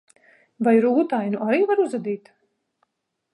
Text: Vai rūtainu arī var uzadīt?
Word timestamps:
Vai 0.67 0.73
rūtainu 0.85 1.43
arī 1.49 1.61
var 1.73 1.83
uzadīt? 1.85 2.33